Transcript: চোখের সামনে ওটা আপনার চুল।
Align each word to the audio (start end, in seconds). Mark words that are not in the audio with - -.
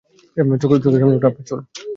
চোখের 0.61 0.81
সামনে 0.93 1.17
ওটা 1.17 1.27
আপনার 1.27 1.45
চুল। 1.47 1.59